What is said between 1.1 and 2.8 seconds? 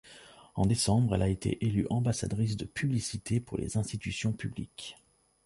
elle a été élue ambassadrice de